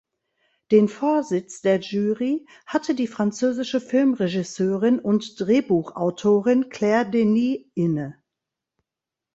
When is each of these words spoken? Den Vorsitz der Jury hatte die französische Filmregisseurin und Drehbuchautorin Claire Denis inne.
Den 0.71 0.87
Vorsitz 0.87 1.61
der 1.61 1.79
Jury 1.79 2.47
hatte 2.65 2.95
die 2.95 3.05
französische 3.05 3.79
Filmregisseurin 3.79 4.97
und 4.97 5.39
Drehbuchautorin 5.39 6.69
Claire 6.69 7.07
Denis 7.11 7.59
inne. 7.75 8.15